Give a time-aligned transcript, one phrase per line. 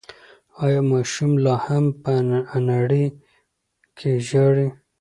[0.63, 2.11] ایا ماشوم لا هم په
[2.65, 3.05] انړۍ
[3.97, 4.67] کې ژاړي؟